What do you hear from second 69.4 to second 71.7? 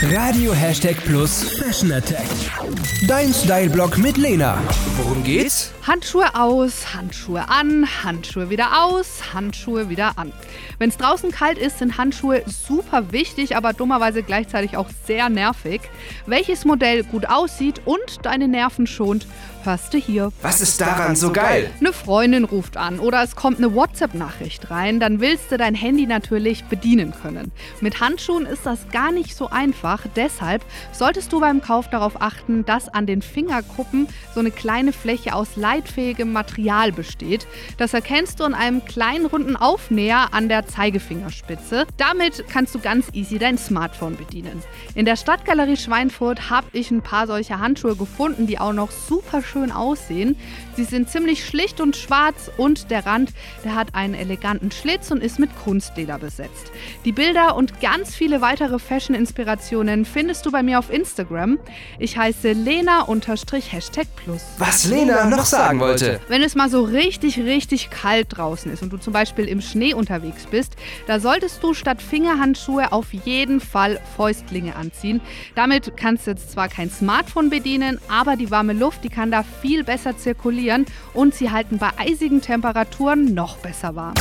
im Schnee unterwegs bist, da solltest